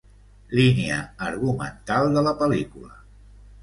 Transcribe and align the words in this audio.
Línia 0.59 0.97
argumental 1.27 2.13
de 2.19 2.27
la 2.31 2.37
pel·lícula. 2.45 3.03